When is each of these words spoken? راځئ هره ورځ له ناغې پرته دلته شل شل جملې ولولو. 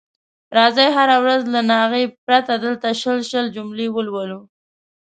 راځئ 0.57 0.87
هره 0.97 1.17
ورځ 1.23 1.41
له 1.53 1.61
ناغې 1.71 2.03
پرته 2.25 2.53
دلته 2.63 2.87
شل 3.01 3.19
شل 3.29 3.45
جملې 3.55 3.87
ولولو. 3.91 4.41